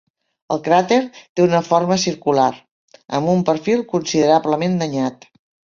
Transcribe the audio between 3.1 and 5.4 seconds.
amb un perfil considerablement danyat.